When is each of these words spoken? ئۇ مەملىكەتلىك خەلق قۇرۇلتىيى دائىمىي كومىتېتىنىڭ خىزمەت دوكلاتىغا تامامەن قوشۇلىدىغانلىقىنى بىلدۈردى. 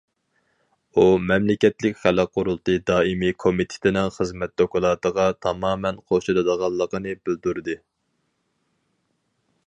ئۇ 0.99 1.03
مەملىكەتلىك 1.31 1.97
خەلق 2.05 2.31
قۇرۇلتىيى 2.37 2.81
دائىمىي 2.89 3.35
كومىتېتىنىڭ 3.43 4.09
خىزمەت 4.15 4.55
دوكلاتىغا 4.61 5.25
تامامەن 5.47 5.99
قوشۇلىدىغانلىقىنى 6.13 7.13
بىلدۈردى. 7.27 7.77